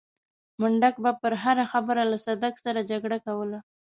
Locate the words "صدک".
2.25-2.53